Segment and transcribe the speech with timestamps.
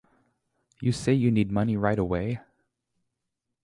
[0.81, 2.39] You say you need money right away?